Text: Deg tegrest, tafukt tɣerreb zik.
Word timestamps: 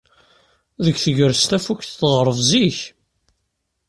Deg 0.83 0.95
tegrest, 1.03 1.47
tafukt 1.49 1.89
tɣerreb 1.99 2.37
zik. 2.49 2.79